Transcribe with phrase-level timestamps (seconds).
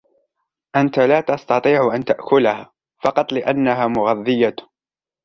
[0.75, 4.55] أنتَ لا تستطيع أن تأكلها فقط لأنها مغذية.